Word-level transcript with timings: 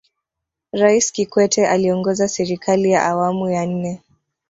rais 0.73 1.11
kikwete 1.11 1.67
aliongoza 1.67 2.27
serikali 2.27 2.91
ya 2.91 3.05
awamu 3.05 3.49
ya 3.51 3.65
nne 3.65 4.01